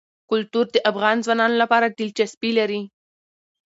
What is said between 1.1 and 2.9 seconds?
ځوانانو لپاره دلچسپي لري.